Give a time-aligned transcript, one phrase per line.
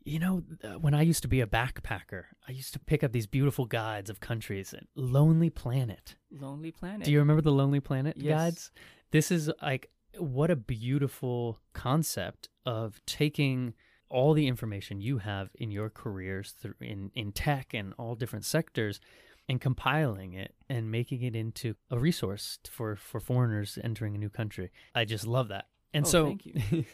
[0.05, 3.13] you know, uh, when I used to be a backpacker, I used to pick up
[3.13, 4.73] these beautiful guides of countries.
[4.73, 6.17] And Lonely Planet.
[6.31, 7.05] Lonely Planet.
[7.05, 8.29] Do you remember the Lonely Planet Yes.
[8.41, 8.71] guides?
[9.13, 13.75] This is like what a beautiful concept of taking
[14.13, 18.45] all the information you have in your careers through in, in tech and all different
[18.45, 19.01] sectors
[19.49, 24.31] and compiling it and making it into a resource for, for foreigners entering a new
[24.31, 24.71] country.
[24.95, 25.67] I just love that.
[25.95, 26.39] And Oh, so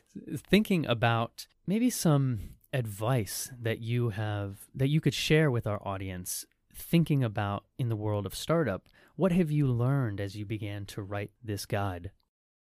[0.48, 2.40] thinking about maybe some
[2.72, 7.96] advice that you have that you could share with our audience thinking about in the
[7.96, 12.10] world of startup what have you learned as you began to write this guide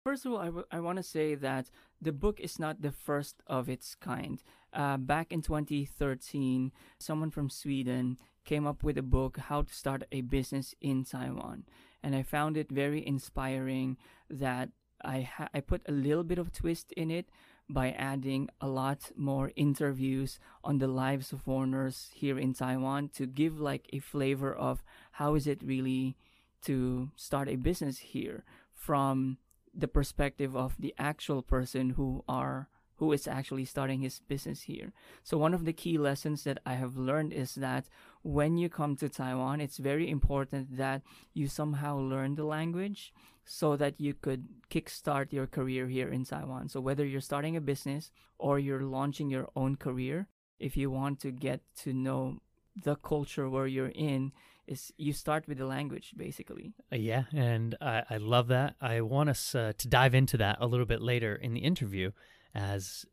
[0.05, 2.91] First of all, I, w- I want to say that the book is not the
[2.91, 4.41] first of its kind.
[4.73, 10.03] Uh, back in 2013, someone from Sweden came up with a book, How to Start
[10.11, 11.63] a Business in Taiwan.
[12.03, 13.97] And I found it very inspiring
[14.29, 14.69] that
[15.01, 17.28] I, ha- I put a little bit of twist in it
[17.67, 23.25] by adding a lot more interviews on the lives of foreigners here in Taiwan to
[23.25, 26.16] give like a flavor of how is it really
[26.63, 29.38] to start a business here from
[29.75, 34.93] the perspective of the actual person who are who is actually starting his business here.
[35.23, 37.89] So one of the key lessons that I have learned is that
[38.21, 41.01] when you come to Taiwan, it's very important that
[41.33, 43.13] you somehow learn the language
[43.43, 46.69] so that you could kickstart your career here in Taiwan.
[46.69, 51.19] So whether you're starting a business or you're launching your own career, if you want
[51.19, 52.39] to get to know
[52.81, 54.31] the culture where you're in,
[54.67, 56.73] is you start with the language basically.
[56.91, 58.75] Uh, yeah and i, I love that.
[58.81, 62.11] I want us uh, to dive into that a little bit later in the interview
[62.53, 63.05] as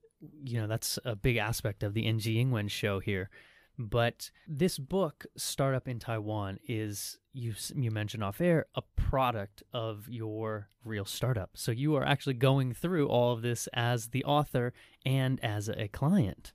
[0.45, 3.31] you know that's a big aspect of the ng ingwen show here.
[3.79, 10.09] But this book startup in taiwan is you you mentioned off air a product of
[10.09, 11.51] your real startup.
[11.55, 14.73] So you are actually going through all of this as the author
[15.05, 16.53] and as a client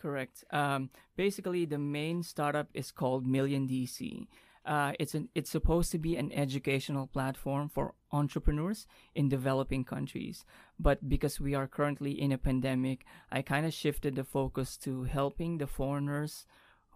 [0.00, 0.44] Correct.
[0.50, 4.26] Um, basically, the main startup is called Million DC.
[4.64, 10.44] Uh, it's an it's supposed to be an educational platform for entrepreneurs in developing countries.
[10.78, 15.04] But because we are currently in a pandemic, I kind of shifted the focus to
[15.04, 16.46] helping the foreigners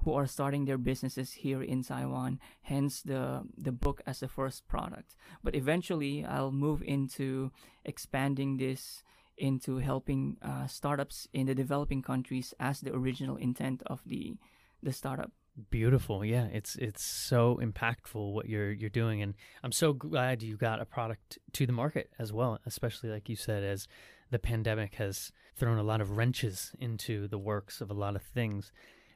[0.05, 2.41] who are starting their businesses here in Taiwan.
[2.63, 5.15] Hence the the book as the first product.
[5.43, 7.53] But eventually, I'll move into
[7.85, 9.03] expanding this
[9.37, 14.37] into helping uh, startups in the developing countries as the original intent of the
[14.83, 15.33] the startup.
[15.71, 16.25] Beautiful.
[16.25, 20.81] Yeah, it's it's so impactful what you're you're doing and I'm so glad you got
[20.81, 23.87] a product to the market as well, especially like you said as
[24.31, 28.23] the pandemic has thrown a lot of wrenches into the works of a lot of
[28.23, 28.73] things.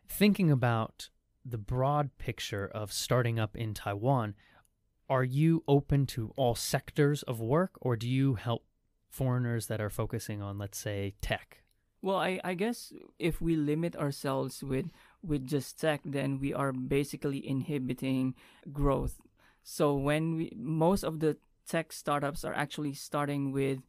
[0.09, 1.09] Thinking about
[1.45, 4.35] the broad picture of starting up in Taiwan,
[5.09, 8.65] are you open to all sectors of work or do you help
[9.19, 11.49] foreigners that are focusing on let's say tech?
[12.01, 14.87] Well, I, I guess if we limit ourselves with
[15.23, 18.35] with just tech, then we are basically inhibiting
[18.73, 19.21] growth.
[19.65, 21.37] So when we most of the
[21.67, 23.81] tech startups are actually starting with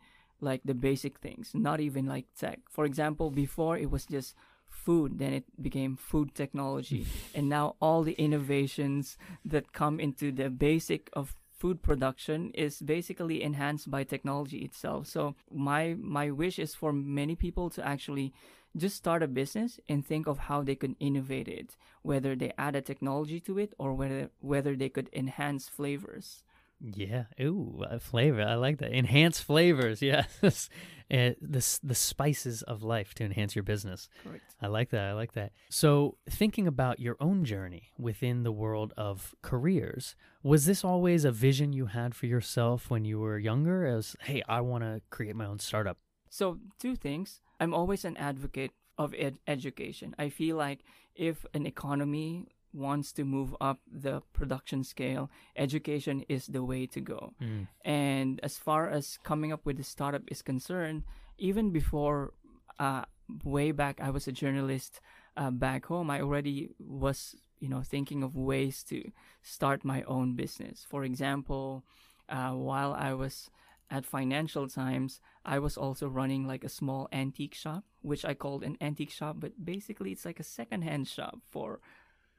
[0.41, 2.59] like the basic things, not even like tech.
[2.69, 4.33] For example, before it was just
[4.67, 7.05] food, then it became food technology,
[7.35, 13.43] and now all the innovations that come into the basic of food production is basically
[13.43, 15.07] enhanced by technology itself.
[15.07, 18.33] So my my wish is for many people to actually
[18.77, 22.75] just start a business and think of how they could innovate it, whether they add
[22.75, 26.43] a technology to it or whether whether they could enhance flavors.
[26.81, 27.25] Yeah.
[27.41, 28.41] Ooh, flavor.
[28.41, 28.91] I like that.
[28.93, 30.01] Enhance flavors.
[30.09, 30.69] Yes.
[31.11, 34.09] uh, the the spices of life to enhance your business.
[34.23, 34.43] Correct.
[34.61, 35.05] I like that.
[35.05, 35.51] I like that.
[35.69, 41.31] So, thinking about your own journey within the world of careers, was this always a
[41.31, 43.85] vision you had for yourself when you were younger?
[43.85, 45.97] As hey, I want to create my own startup.
[46.29, 47.41] So two things.
[47.59, 50.15] I'm always an advocate of ed- education.
[50.19, 50.79] I feel like
[51.15, 57.01] if an economy wants to move up the production scale, education is the way to
[57.01, 57.33] go.
[57.41, 57.67] Mm.
[57.83, 61.03] And as far as coming up with the startup is concerned,
[61.37, 62.33] even before,
[62.79, 63.05] uh,
[63.43, 65.01] way back, I was a journalist
[65.37, 66.09] uh, back home.
[66.09, 69.11] I already was, you know, thinking of ways to
[69.41, 70.85] start my own business.
[70.87, 71.83] For example,
[72.27, 73.49] uh, while I was
[73.91, 78.63] at Financial Times, I was also running like a small antique shop, which I called
[78.63, 81.79] an antique shop, but basically it's like a secondhand shop for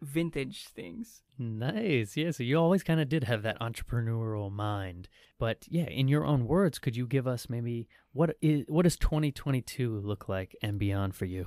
[0.03, 1.23] vintage things.
[1.39, 2.17] Nice.
[2.17, 2.31] Yeah.
[2.33, 5.09] So you always kind of did have that entrepreneurial mind.
[5.39, 8.97] But yeah, in your own words, could you give us maybe what is what does
[8.97, 11.47] 2022 look like and beyond for you?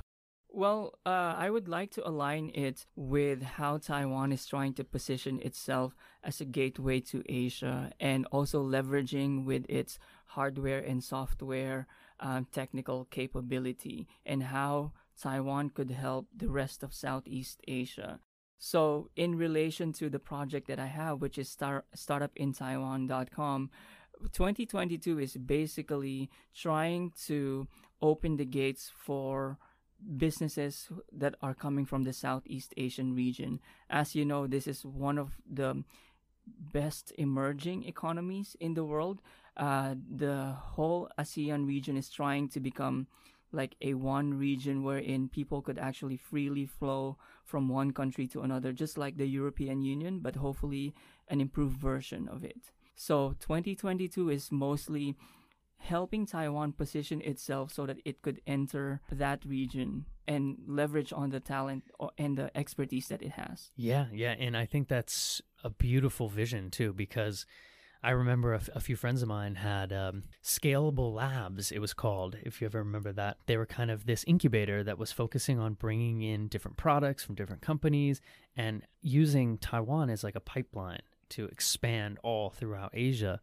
[0.56, 5.40] Well, uh, I would like to align it with how Taiwan is trying to position
[5.40, 11.88] itself as a gateway to Asia and also leveraging with its hardware and software
[12.20, 18.20] um, technical capability and how Taiwan could help the rest of Southeast Asia.
[18.66, 23.70] So, in relation to the project that I have, which is start, startupintaiwan.com,
[24.32, 27.68] 2022 is basically trying to
[28.00, 29.58] open the gates for
[30.16, 33.60] businesses that are coming from the Southeast Asian region.
[33.90, 35.84] As you know, this is one of the
[36.46, 39.20] best emerging economies in the world.
[39.58, 43.08] Uh, the whole ASEAN region is trying to become
[43.54, 48.72] like a one region wherein people could actually freely flow from one country to another,
[48.72, 50.94] just like the European Union, but hopefully
[51.28, 52.72] an improved version of it.
[52.94, 55.16] So 2022 is mostly
[55.78, 61.40] helping Taiwan position itself so that it could enter that region and leverage on the
[61.40, 61.84] talent
[62.16, 63.70] and the expertise that it has.
[63.76, 67.44] Yeah, yeah, and I think that's a beautiful vision too because
[68.04, 71.94] I remember a, f- a few friends of mine had um, Scalable Labs, it was
[71.94, 73.38] called, if you ever remember that.
[73.46, 77.34] They were kind of this incubator that was focusing on bringing in different products from
[77.34, 78.20] different companies
[78.56, 83.40] and using Taiwan as like a pipeline to expand all throughout Asia.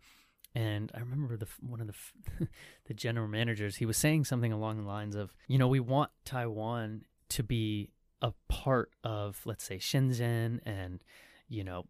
[0.53, 2.47] And I remember the one of the
[2.85, 3.77] the general managers.
[3.77, 7.89] He was saying something along the lines of, you know, we want Taiwan to be
[8.21, 11.01] a part of, let's say, Shenzhen and,
[11.47, 11.85] you know,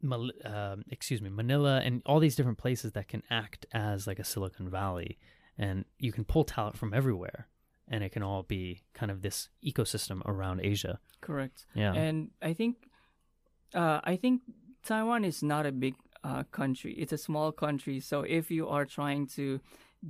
[0.00, 4.18] Mal- uh, excuse me, Manila, and all these different places that can act as like
[4.18, 5.18] a Silicon Valley,
[5.56, 7.48] and you can pull talent from everywhere,
[7.88, 11.00] and it can all be kind of this ecosystem around Asia.
[11.20, 11.66] Correct.
[11.74, 11.94] Yeah.
[11.94, 12.76] And I think,
[13.74, 14.42] uh, I think
[14.84, 16.92] Taiwan is not a big uh, country.
[16.94, 18.00] It's a small country.
[18.00, 19.60] So if you are trying to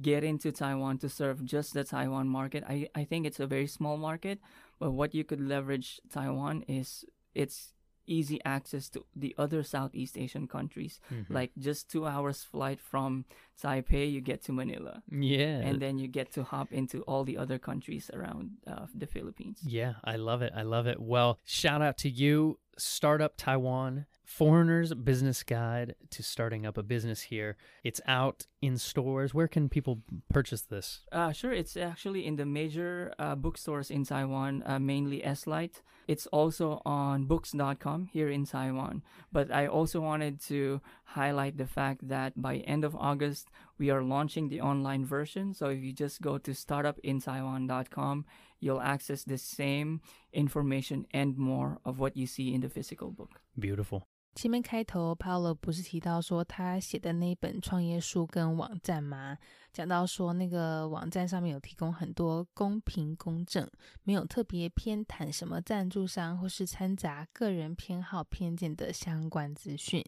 [0.02, 3.66] get into Taiwan to serve just the Taiwan market, I, I think it's a very
[3.66, 4.38] small market.
[4.78, 7.04] But what you could leverage Taiwan is
[7.35, 7.73] its
[8.09, 11.00] easy access to the other Southeast Asian countries.
[11.11, 11.31] Mhm.
[11.31, 13.25] Like just two hours flight from
[13.62, 15.03] Taipei, you get to Manila.
[15.11, 15.61] yeah.
[15.69, 19.59] And then you get to hop into all the other countries around uh, the Philippines.
[19.65, 20.53] Yeah, I love it.
[20.55, 21.00] I love it.
[21.00, 24.07] Well, shout out to you, Startup Taiwan.
[24.28, 27.56] Foreigner's Business Guide to Starting Up a Business here.
[27.82, 29.32] It's out in stores.
[29.32, 31.00] Where can people purchase this?
[31.11, 35.80] Uh, sure, it's actually in the major uh, bookstores in Taiwan, uh, mainly Eslite.
[36.06, 39.02] It's also on books.com here in Taiwan.
[39.32, 44.02] But I also wanted to highlight the fact that by end of August, we are
[44.02, 45.54] launching the online version.
[45.54, 48.26] So if you just go to startupintaiwan.com,
[48.61, 50.02] you'll access the same
[50.35, 53.40] information and more of what you see in the physical book.
[53.58, 54.06] Beautiful.
[54.38, 59.37] 前面开头，Paulo 不是提到说他写的那一本创业书跟网站吗？
[59.73, 63.68] 讲到说那个网站上面有提供很多公平公正，
[64.04, 70.00] 没有特别偏袒什么赞助商或是掺杂个人偏好偏见的相关资讯。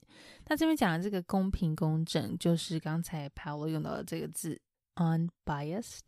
[0.46, 4.60] 那这边讲的这个公平公正，就是刚才 Paulo 用到的这个字
[4.94, 6.02] unbiased。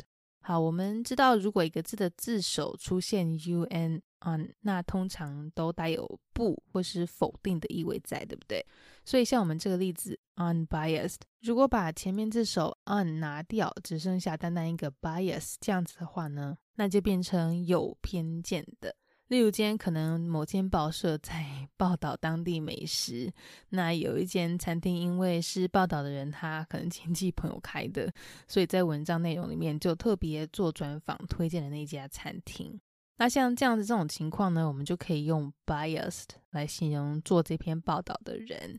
[0.45, 8.65] 好，我们知道，如果一个字的字首出现 un on，那通常都带有不或是否定的意味在，对不对？
[9.05, 18.97] 所以像我们这个例子 unbiased，如果把前面这首 un 拿掉，只剩下单单一个 bias 这样子的话呢，那就变成有偏见的。
[19.33, 23.33] 例如，今天可能某间报社在 报道当地美食，
[23.71, 28.13] 那有一间餐厅，因为是报道的人他可能亲戚朋友开的，
[28.47, 32.79] 所以在文章内容里面就特别做专访推荐的那家餐厅。
[33.17, 38.79] 那像这样子这种情况呢，我们就可以用 biased 来形容做这篇报道的人。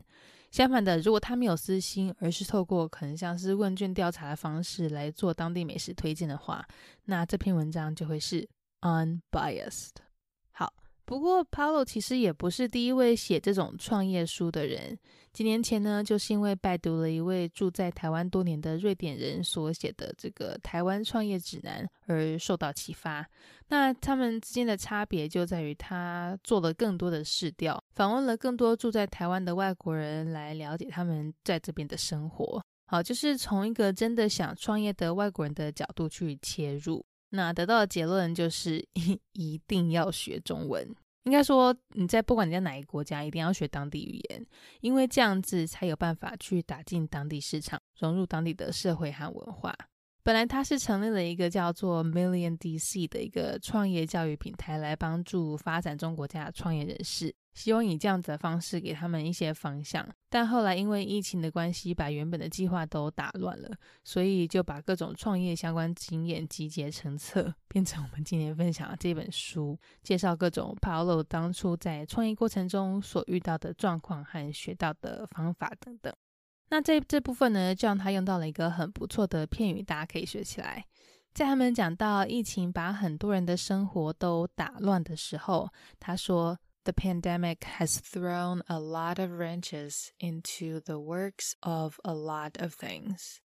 [0.52, 6.64] 相反的，如果他没有私心，而是透过可能像是问卷调查的方式来做当地美食推荐的话，
[7.06, 8.48] 那这篇文章就会是
[8.82, 9.94] unbiased。
[11.06, 14.98] 不过，Paulo 其实也不是第一位写这种创业书的人。
[15.32, 23.28] 几年前呢，就是因为拜读了一位住在台湾多年的瑞典人所写的这个《台湾创业指南》而受到启发。
[23.68, 32.64] 那他们之间的差别就在于，他做了更多的试调，访问了更多住在台湾的外国人，来了解他们在这边的生活。
[32.86, 37.04] 好，就是从一个真的想创业的外国人的角度去切入。
[37.34, 40.94] 那得到的结论就是一 一定要学中文。
[41.24, 44.46] 应该说，你在不管你在哪一个国家，一定要学当地语言，
[44.80, 49.74] 因为这样子才有办法去打进当地市场，融入当地的社会和文化。
[50.22, 57.34] 本来他是成立了一个叫做 Million DC 的一个创业教育平台，来帮助发展中国家的创业人士。
[57.54, 63.70] 希望以这样子的方式给他们一些方向，但后来因为疫情的关系，把原本的计划都打乱了，
[64.02, 76.12] 所以就把各种创业相关经验集结成册，变成我们今天分享的这本书，介绍各种 Paolo 当初在创业过程中所遇到的状况和学到的方法等等。
[76.70, 80.84] 那这这部分呢，就让他用到了一个很不错的片语，大家可以学起来。
[81.32, 85.70] 在他们讲到疫情把很多人的生活都打乱的时候，
[86.00, 86.58] 他说。
[86.85, 93.39] The pandemic has thrown a lot of wrenches into the works of a lot of things.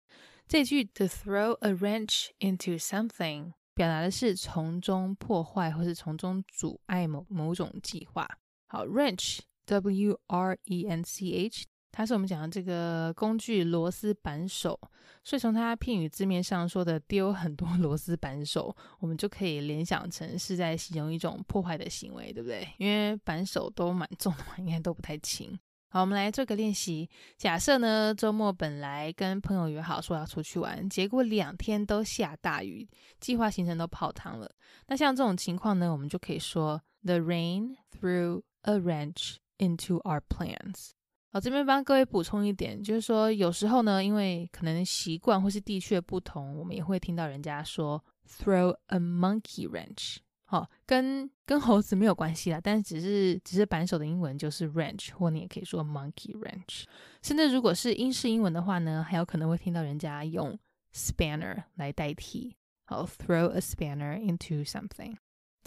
[0.48, 8.27] 这句 "to throw a wrench into something" 表达的是从中破坏或是从中阻碍某某种计划。
[8.68, 14.78] 好，wrench，w r e n c h 它是我们讲的这个工具螺丝扳手，
[15.25, 22.68] 所以从它片语字面上说的丢很多 螺丝扳手，我们就可以联想成是在形容一种破坏的行为，对不对？
[22.78, 25.59] 因为扳手都蛮重的嘛，应该都不太轻。
[25.90, 27.09] 好，我们来做个练习。
[27.38, 32.87] 假设呢，周末本来跟朋友约好说要出去玩，结果两天都下大雨，
[33.18, 34.50] 计划行程都泡汤了。
[34.88, 40.90] 那像这种情况呢，我们就可以说：The rain threw a wrench into our plans.
[41.30, 50.16] 好，这边帮各位补充一点，就是说有时候呢，因为可能习惯或是地区的不同，我们也会听到人家说 throw a monkey wrench。
[50.47, 56.85] 好，跟跟猴子没有关系啦，但只是只是扳手的英文就是 wrench，或你也可以说 monkey wrench。
[57.23, 60.58] 甚至如果是英式英文的话呢，还有可能会听到人家用
[60.94, 62.56] spanner 来代替。
[62.87, 65.18] 好，throw a spanner into something。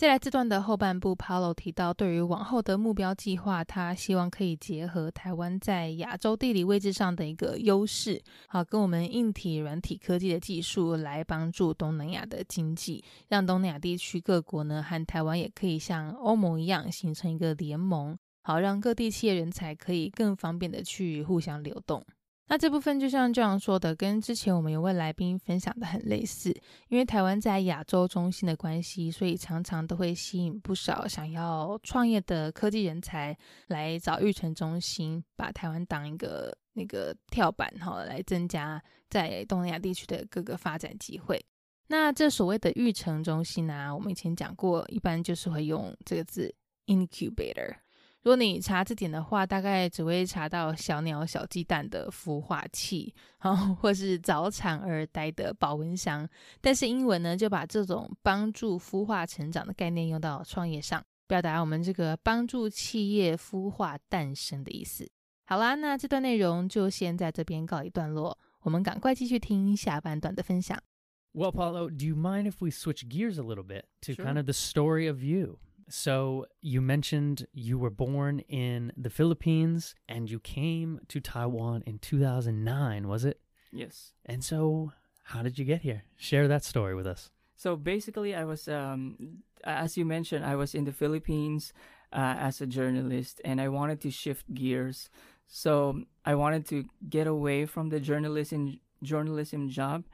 [0.01, 22.03] 再来这段的后半部 p a l o 提到对于往后的目标计划，他希望可以结合台湾在亚洲地理位置上的一个优势，好跟我们硬体、软体科技的技术来帮助东南亚的经济，让东南亚地区各国呢和台湾也可以像欧盟一样形成一个联盟，好让各地企业人才可以更方便的去互相流动。
[22.51, 26.53] 那这部分就像这样说的，跟之前我们有位来宾分享的很类似。
[26.89, 33.34] 因为台湾在亚洲中心的关系，所以常常都会吸引不少想要创业的科技人才
[33.67, 41.41] 来找育成中心，把台湾当一个那个跳板哈，来增加在东南亚地区的各个发展机会。
[41.88, 46.53] 那这所谓的育成中心呢，我们以前讲过，一般就是会用这个字
[46.88, 47.77] incubator。
[48.23, 53.11] 如果你查字典的话，大概只会查到小鸟、小鸡蛋的孵化器，
[53.41, 56.29] 然后或是早产儿呆的保温箱。
[56.61, 65.09] 但是英文呢，就把这种帮助孵化成长的概念用到创业上，表达我们这个帮助企业孵化诞生的意思。
[65.45, 70.77] 好啦，那这段内容就先在这边告一段落，我们赶快继续听下半段的分享。
[71.33, 74.25] Well, Paulo, do you mind if we switch gears a little bit to Sure.
[74.25, 75.57] kind of the story of you?
[75.91, 82.00] So, you mentioned you were born in the Philippines and you came to Taiwan in
[82.00, 83.39] 2009, was it?
[83.71, 84.13] Yes.
[84.25, 84.93] And so,
[85.24, 86.03] how did you get here?
[86.17, 87.29] Share that story with us.
[87.55, 91.74] So basically, I was, um, as you mentioned, I was in the Philippines
[92.12, 95.12] uh, as a journalist, and I wanted to shift gears.
[95.48, 100.05] So I wanted to get away from the journalism journalism job,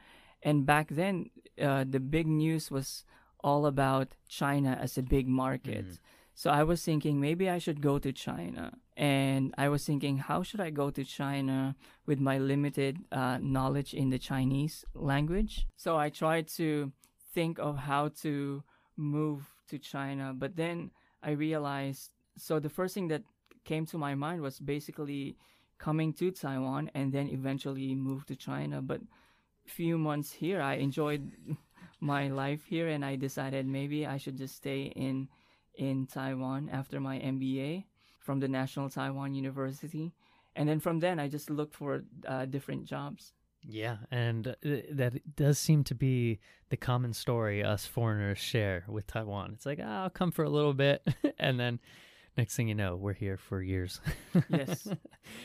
[0.44, 1.30] and back then,
[1.62, 3.06] uh, the big news was
[3.44, 5.86] all about China as a big market.
[5.86, 6.00] Mm.
[6.34, 10.44] So I was thinking maybe I should go to China, and I was thinking how
[10.44, 11.76] should I go to China
[12.06, 15.66] with my limited uh, knowledge in the Chinese language.
[15.76, 16.92] So I tried to
[17.34, 18.64] think of how to
[18.96, 20.92] move to China, but then
[21.24, 22.12] I realized.
[22.38, 23.24] So the first thing that
[23.66, 25.38] came to my mind was basically
[25.80, 28.82] coming to Taiwan and then eventually move to China.
[28.82, 29.02] But
[29.66, 31.32] few months here, I enjoyed
[32.00, 35.28] my life here, and I decided maybe I should just stay in
[35.76, 37.86] in Taiwan after my MBA
[38.20, 40.14] from the National Taiwan University.
[40.56, 43.34] And then from then, I just looked for uh, different jobs.
[43.62, 44.54] Yeah, and uh,
[44.92, 46.40] that does seem to be
[46.70, 49.52] the common story us foreigners share with Taiwan.
[49.54, 51.06] It's like, oh, I'll come for a little bit,
[51.40, 51.80] and then
[52.38, 54.00] next thing you know, we're here for years.
[54.50, 54.88] Yes,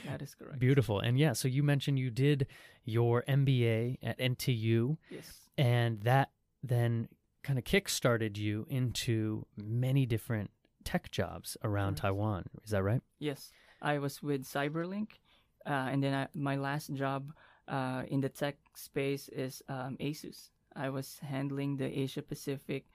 [0.06, 0.58] that is correct.
[0.58, 1.00] Beautiful.
[1.00, 2.46] And yeah, so you mentioned you did
[2.84, 5.26] your MBA at NTU, Yes.
[5.58, 6.30] and that
[6.62, 7.08] then
[7.42, 10.50] kind of kick-started you into many different
[10.84, 11.96] tech jobs around.
[11.96, 12.44] Taiwan.
[12.64, 13.02] Is that right?
[13.18, 15.08] Yes, I was with Cyberlink,
[15.66, 17.32] uh, and then I, my last job
[17.68, 20.50] uh, in the tech space is um, Asus.
[20.74, 22.86] I was handling the Asia Pacific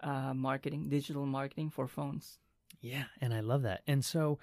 [0.00, 2.38] uh, marketing, digital marketing for phones.
[2.80, 3.82] Yeah, and I love that.
[3.86, 4.38] And so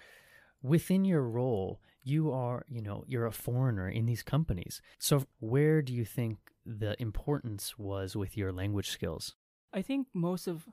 [0.61, 4.81] within your role, you are, you know, you're a foreigner in these companies.
[4.99, 9.35] So where do you think the importance was with your language skills?
[9.73, 10.69] I think most of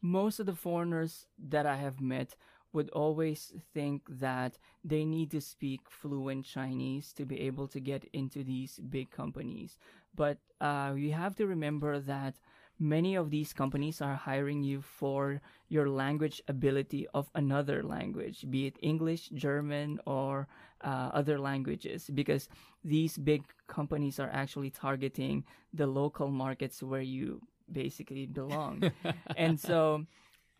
[0.00, 2.34] most of the foreigners that I have met
[2.72, 8.04] would always think that they need to speak fluent Chinese to be able to get
[8.12, 9.78] into these big companies.
[10.14, 12.34] But uh, you have to remember that
[12.78, 18.66] many of these companies are hiring you for your language ability of another language, be
[18.66, 20.48] it English, German, or
[20.82, 22.48] uh, other languages, because
[22.84, 27.40] these big companies are actually targeting the local markets where you
[27.70, 28.92] basically belong.
[29.36, 30.06] and so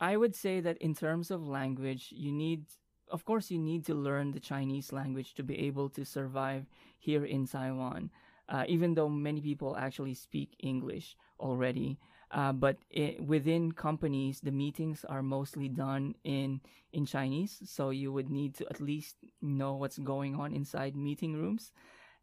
[0.00, 2.64] I would say that in terms of language, you need,
[3.10, 6.66] of course, you need to learn the Chinese language to be able to survive
[6.98, 8.10] here in Taiwan,
[8.48, 11.98] uh, even though many people actually speak English already.
[12.32, 16.60] Uh, but i within companies, the meetings are mostly done in
[16.92, 21.34] in Chinese, so you would need to at least know what's going on inside meeting
[21.34, 21.72] rooms,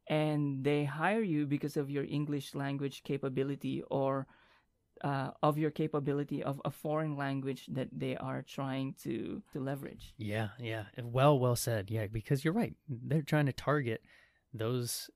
[0.08, 4.26] and they hire you because of your English language capability or
[5.04, 10.13] uh, of your capability of a foreign language that they are trying to to leverage.
[10.17, 10.86] Yeah, yeah.
[11.04, 11.89] Well, well said.
[11.91, 12.76] Yeah, because you're right.
[12.88, 14.02] They're trying to target
[14.54, 15.10] those,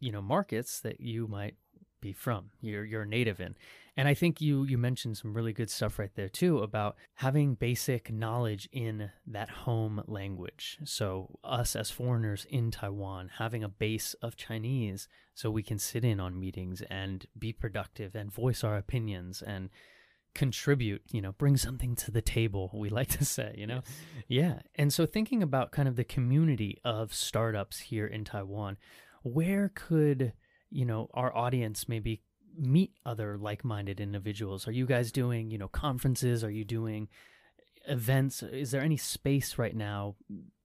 [0.00, 1.54] you know, markets that you might
[2.04, 2.50] be from.
[2.60, 3.56] You're you're native in.
[3.96, 7.54] And I think you you mentioned some really good stuff right there too about having
[7.54, 10.78] basic knowledge in that home language.
[10.84, 16.04] So us as foreigners in Taiwan having a base of Chinese so we can sit
[16.04, 19.70] in on meetings and be productive and voice our opinions and
[20.34, 23.80] contribute, you know, bring something to the table, we like to say, you know.
[24.28, 24.58] Yeah.
[24.74, 28.76] And so thinking about kind of the community of startups here in Taiwan,
[29.22, 30.32] where could,
[30.74, 32.20] you know, our audience maybe
[32.58, 34.66] meet other like-minded individuals?
[34.66, 36.42] Are you guys doing, you know, conferences?
[36.42, 37.08] Are you doing
[37.86, 38.42] events?
[38.42, 40.16] Is there any space right now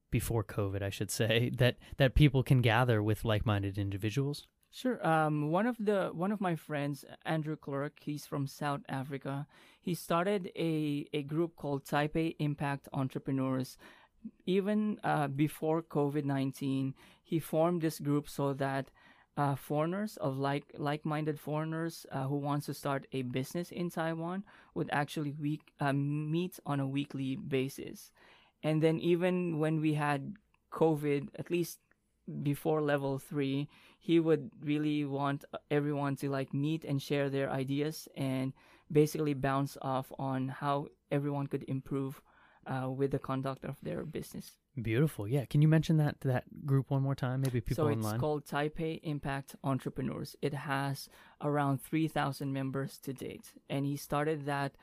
[0.10, 4.48] before COVID, I should say, that that people can gather with like-minded individuals?
[4.72, 5.06] Sure.
[5.06, 9.48] Um, one of the one of my friends, Andrew Clark, he's from South Africa.
[9.82, 13.78] He started a a group called Taipei Impact Entrepreneurs.
[14.46, 16.94] Even uh, before COVID nineteen,
[17.24, 18.92] he formed this group so that
[19.40, 24.44] uh, foreigners of like like-minded foreigners uh, who wants to start a business in Taiwan
[24.76, 28.12] would actually week uh, meet on a weekly basis.
[28.64, 30.36] And then even when we had
[30.74, 31.80] COVID, at least
[32.44, 38.10] before level three, he would really want everyone to like meet and share their ideas
[38.18, 38.52] and
[38.92, 42.22] basically bounce off on how everyone could improve
[42.70, 44.52] uh, with the conduct of their business.
[44.80, 45.28] Beautiful.
[45.28, 45.46] Yeah.
[45.46, 47.42] Can you mention that that group one more time?
[47.42, 48.02] Maybe people online.
[48.02, 48.16] so online.
[48.16, 50.36] it's called Taipei Impact Entrepreneurs.
[50.42, 51.10] It has
[51.42, 53.52] around 3,000 members to date.
[53.70, 54.74] And he started that,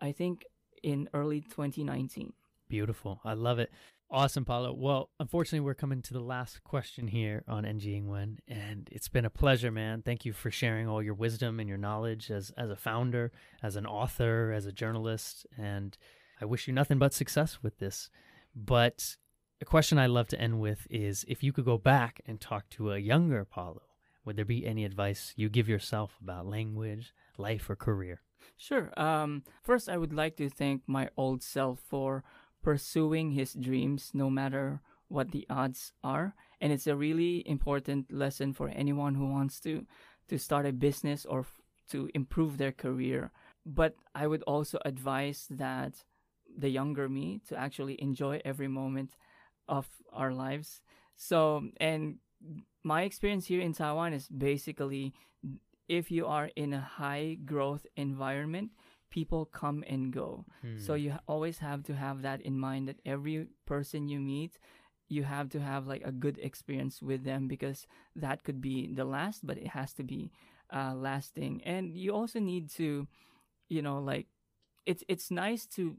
[0.00, 0.44] I think,
[0.82, 2.34] in early 2019.
[2.68, 3.20] Beautiful.
[3.24, 3.70] I love it.
[4.08, 4.72] Awesome, Paulo.
[4.72, 9.24] Well, unfortunately, we're coming to the last question here on NG Ingwen, and it's been
[9.24, 10.02] a pleasure, man.
[10.02, 13.32] Thank you for sharing all your wisdom and your knowledge as as a founder,
[13.64, 15.98] as an author, as a journalist, and
[16.40, 18.10] I wish you nothing but success with this.
[18.54, 19.16] But
[19.60, 22.68] a question I love to end with is if you could go back and talk
[22.70, 23.82] to a younger Apollo,
[24.24, 28.22] would there be any advice you give yourself about language, life, or career?
[28.56, 28.92] Sure.
[28.98, 32.24] Um, first, I would like to thank my old self for
[32.62, 36.34] pursuing his dreams no matter what the odds are.
[36.60, 39.86] And it's a really important lesson for anyone who wants to,
[40.28, 43.30] to start a business or f- to improve their career.
[43.64, 46.02] But I would also advise that
[46.56, 49.12] the younger me to actually enjoy every moment
[49.68, 50.80] of our lives.
[51.16, 52.16] So, and
[52.82, 55.14] my experience here in Taiwan is basically
[55.88, 58.70] if you are in a high growth environment,
[59.10, 60.44] people come and go.
[60.76, 61.00] So Hmm.
[61.00, 64.58] you always have to have that in mind that every person you meet,
[65.08, 69.04] you have to have like a good experience with them because that could be the
[69.04, 70.30] last, but it has to be
[70.72, 71.62] uh, lasting.
[71.64, 73.06] And you also need to,
[73.68, 74.26] you know, like
[74.86, 75.96] it's it's nice to,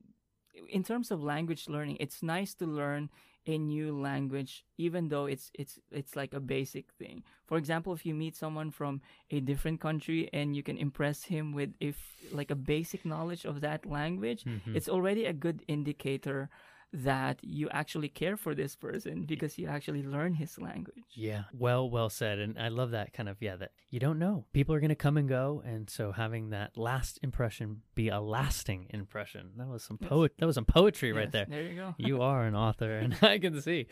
[0.70, 3.10] in terms of language learning, it's nice to learn
[3.50, 8.06] a new language even though it's it's it's like a basic thing for example if
[8.06, 9.00] you meet someone from
[9.32, 11.96] a different country and you can impress him with if
[12.34, 14.76] like a basic knowledge of that language Mhm.
[14.76, 16.50] it's already a good indicator
[16.94, 21.90] that you actually care for this person because you actually learn his language Yeah, well,
[21.90, 22.40] well said.
[22.40, 24.46] And I love that kind of, yeah, that you don't know.
[24.54, 25.62] People are going to come and go.
[25.66, 29.52] And so having that last impression be a lasting impression.
[29.58, 30.10] That was some Yes.
[30.10, 31.46] poet, that was some poetry right there.
[31.50, 33.88] there you go You are an author, and I can see.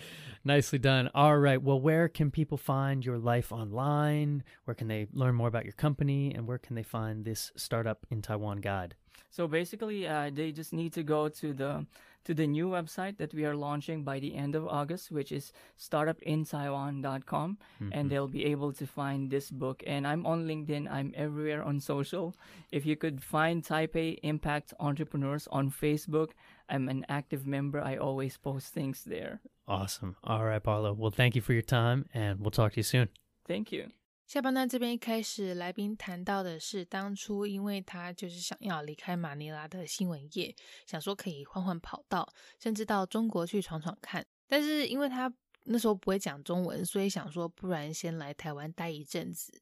[0.45, 1.09] Nicely done.
[1.13, 1.61] All right.
[1.61, 4.43] Well, where can people find your life online?
[4.63, 6.33] Where can they learn more about your company?
[6.33, 8.95] And where can they find this startup in Taiwan guide?
[9.29, 11.85] So basically, uh, they just need to go to the
[12.25, 15.53] to the new website that we are launching by the end of August, which is
[15.77, 17.89] startupintaiwan.com, Mhm.
[17.91, 19.83] and they'll be able to find this book.
[19.87, 20.89] And I'm on LinkedIn.
[20.91, 22.35] I'm everywhere on social.
[22.71, 26.31] If you could find Taipei Impact Entrepreneurs on Facebook,
[26.69, 27.79] I'm an active member.
[27.81, 29.41] I always post things there.
[29.67, 30.15] Awesome.
[30.23, 30.93] All right, Paulo.
[30.93, 33.09] Well, thank you for your time, and we'll talk to you soon.
[33.47, 33.91] Thank you.
[34.27, 40.53] 下半段这边一开始，来宾谈到的是当初因为他就是想要离开马尼拉的新闻业，
[40.87, 42.27] 想说可以换换跑道，
[42.59, 44.25] 甚至到中国去闯闯看。
[44.47, 45.31] 但是因为他
[45.65, 49.61] 那时候不会讲中文，所以想说不然先来台湾待一阵子。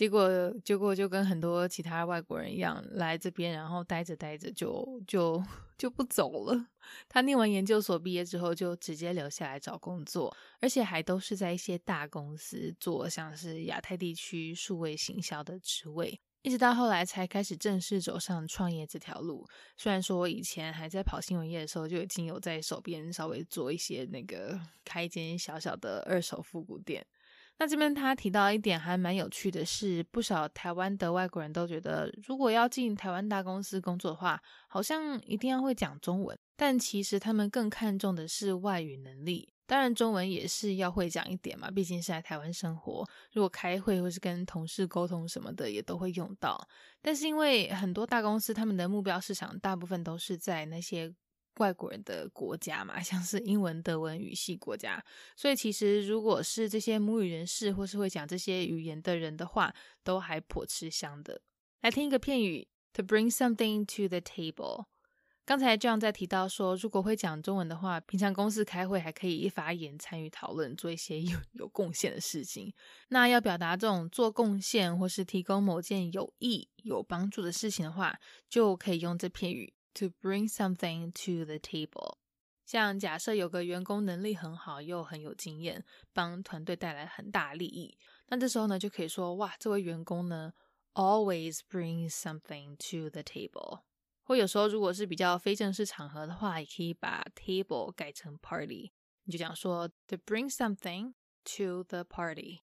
[0.00, 5.44] 结果结果就跟很多其他外国人一样，来这边然后待着待着就就
[5.76, 6.68] 就不走了。
[7.06, 19.46] 他念完研究所毕业之后，就直接留下来找工作，而且还都是在一些大公司做像是亚太地区数位行销的职位，一直到后来才开始正式走上创业这条路。
[19.76, 27.06] 虽然说我以前还在跑新闻业的时候，就已经有在手边稍微做一些那个开一间小小的二手复古店。
[27.60, 36.36] 那这边他提到一点还蛮有趣的是，不少台湾的外国人都觉得，如果要进台湾大公司工作的话，好像一定要会讲中文。
[36.56, 39.52] 但其实他们更看重的是外语能力。
[39.66, 43.06] 当然，中文也是要会讲一点嘛，毕竟是在台湾生活。
[43.32, 46.66] 如果开会或是跟同事沟通什么的，也都会用到。
[47.02, 51.14] 但是因为很多大公司他们的目标市场大部分都是在那些
[51.56, 55.04] 外国人的国家嘛，像是英文、德文语系国家，
[55.36, 61.42] 所以其实如果是这些母语人士或是会讲这些语言的人的话，都还颇吃香的。
[61.82, 64.86] 来听一个片语：to bring something to the table。
[65.46, 72.72] 刚才这样在提到说，如果会讲中文的话，平常公司开会还可以一发言、参与讨论，做一些有 有贡献的事情。
[73.08, 78.16] 那要表达这种做贡献或是提供某件有益、有帮助的事情的话，
[78.48, 82.18] 就可以用这片语 to bring something to the table。
[82.64, 87.98] 像假设有个员工能力很好又很有经验，帮团队带来很大利益，
[88.28, 90.52] 那这时候呢就可以说哇，这位员工呢
[90.94, 93.80] always brings something to the table。
[94.22, 98.92] 或有时候如果是比较非正式场合的话，也可以把 table 改成 party，
[99.24, 102.60] 你就讲说 to bring something to the party。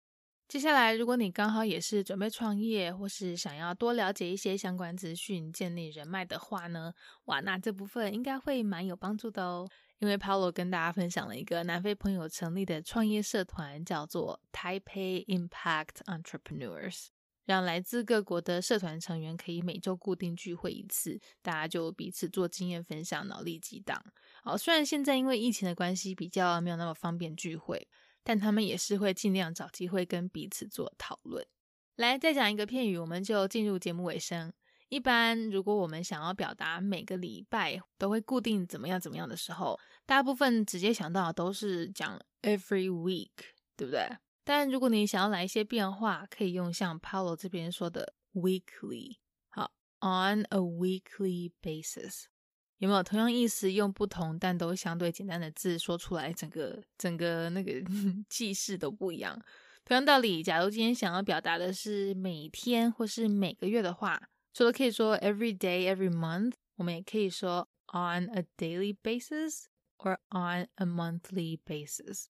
[0.55, 9.69] 接下来，如果你刚好也是准备创业，或是想要多了解一些相关资讯、建立人脉的话呢，哇，那这部分应该会蛮有帮助的哦。
[9.99, 17.07] 因为 Paulo 跟大家分享了一个南非朋友成立的创业社团，叫做 Taipei Impact Entrepreneurs。
[17.47, 24.01] 让来自各国的社团成员可以每周固定聚会一次，大家就彼此做经验分享，脑力激荡。
[24.45, 27.89] 好，虽然现在因为疫情的关系比较没有那么方便聚会，
[28.25, 31.47] 但他们也是会尽量找机会跟彼此做讨论。
[31.95, 34.53] 来，再讲一个片语，我们就进入节目尾声。
[34.89, 43.31] 一般如果我们想要表达每个礼拜都会固定怎么样怎么样的时候，大部分直接想到都是讲 every week，
[43.77, 44.09] 对不对？
[44.45, 49.17] 但如果你想要来一些变化，可以用像 Paulo 这边说的 weekly，
[49.49, 52.25] 好，on a weekly basis，
[52.79, 57.73] 有没有同样意思，用不同但都相对简单的字说出来，整个整个那个
[58.29, 59.41] 气势都不一样。
[59.85, 64.21] 同样道理，假如今天想要表达的是每天或是每个月的话，
[64.53, 69.65] 除了可以说 every day, every month，我们也可以说 on a daily basis
[69.99, 72.27] or on a monthly basis。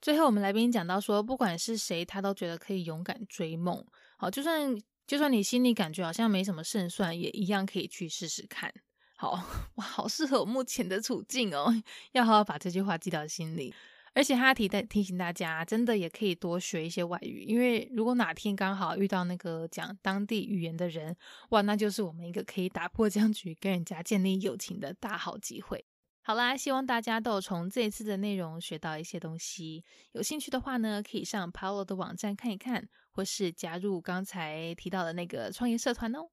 [0.00, 3.84] 最后，我们来宾讲到说，不管是谁，他都觉得可以勇敢追梦。
[4.16, 8.72] 好，就算就算你心里感觉好像没什么胜算，也一样可以去试试看。
[9.20, 9.32] 好
[9.74, 11.74] 哇，好适合我目前的处境哦，
[12.12, 13.74] 要好好把这句话记到心里。
[14.14, 21.16] 而且他提的提醒大家，真的也可以多学一些外语，因为如果哪天刚好遇到那个讲当地语言的人，
[21.50, 25.84] 哇，那就是我们一个可以打破僵局、跟人家建立友情的大好机会。
[26.22, 29.84] 好啦，希望大家都有从这一次的内容学到一些东西。
[30.12, 36.30] 有兴趣的话呢，可以上 Paolo 的网站看一看，或是加入刚才提到的那个创业社团哦。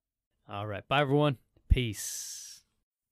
[0.48, 1.38] All right, bye everyone.
[1.68, 2.45] Peace.